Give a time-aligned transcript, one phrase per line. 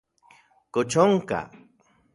[0.73, 1.39] ¿Kox onka?